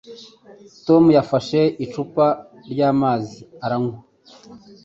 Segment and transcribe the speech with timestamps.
[0.85, 2.25] Tom yafashe icupa
[2.71, 3.97] ryamazi aranywa.